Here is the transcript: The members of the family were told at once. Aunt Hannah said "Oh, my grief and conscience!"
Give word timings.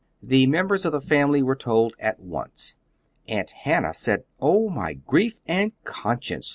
The 0.23 0.47
members 0.47 0.83
of 0.83 0.93
the 0.93 0.99
family 0.99 1.43
were 1.43 1.55
told 1.55 1.93
at 1.99 2.19
once. 2.19 2.75
Aunt 3.27 3.51
Hannah 3.51 3.93
said 3.93 4.23
"Oh, 4.39 4.67
my 4.67 4.93
grief 4.95 5.39
and 5.45 5.73
conscience!" 5.83 6.49